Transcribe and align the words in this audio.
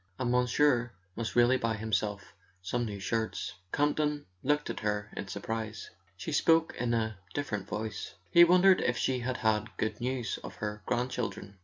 And 0.17 0.31
monsieur 0.31 0.93
must 1.15 1.35
really 1.35 1.57
buy 1.57 1.75
himself 1.75 2.33
some 2.63 2.85
new 2.85 2.99
shirts." 2.99 3.53
Camp 3.71 3.97
ton 3.97 4.25
looked 4.41 4.71
at 4.71 4.79
her 4.79 5.11
in 5.15 5.27
surprise. 5.27 5.91
She 6.17 6.31
spoke 6.31 6.73
in 6.77 6.95
a 6.95 7.19
different 7.35 7.67
voice; 7.67 8.15
he 8.31 8.43
wondered 8.43 8.81
if 8.81 8.97
she 8.97 9.19
had 9.19 9.37
had 9.37 9.77
good 9.77 10.01
news 10.01 10.39
of 10.43 10.55
her 10.55 10.81
grandchildren. 10.87 11.59